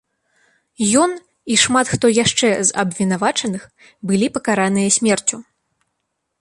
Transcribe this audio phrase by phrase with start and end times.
[1.01, 1.11] Ён
[1.55, 3.69] і шмат хто яшчэ з абвінавачаных
[4.11, 5.37] былі пакараныя смерцю.